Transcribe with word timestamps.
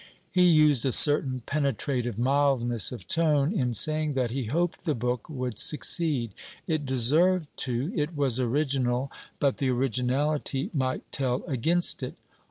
He 0.31 0.47
used 0.49 0.83
a 0.83 0.91
certain 0.91 1.43
penetrative 1.45 2.17
mildness 2.17 2.91
of 2.91 3.07
tone 3.07 3.53
in 3.53 3.75
saying 3.75 4.15
that 4.15 4.31
'he 4.31 4.45
hoped 4.45 4.83
the 4.85 4.95
book 4.95 5.29
would 5.29 5.59
succeed': 5.59 6.33
it 6.65 6.87
deserved 6.87 7.49
to; 7.57 7.91
it 7.95 8.17
was 8.17 8.39
original; 8.39 9.11
but 9.39 9.57
the 9.57 9.69
originality 9.69 10.71
might 10.73 11.11
tell 11.11 11.43
against 11.43 12.01
it. 12.01 12.15